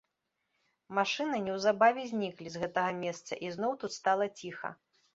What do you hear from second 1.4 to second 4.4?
неўзабаве зніклі з гэтага месца, і зноў тут стала